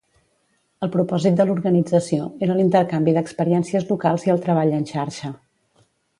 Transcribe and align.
El 0.85 0.89
propòsit 0.95 1.35
de 1.41 1.45
l'organització 1.49 2.31
era 2.47 2.57
l'intercanvi 2.61 3.15
d'experiències 3.19 3.87
locals 3.93 4.27
i 4.29 4.35
el 4.37 4.43
treball 4.49 4.77
en 4.81 4.91
xarxa. 4.95 5.33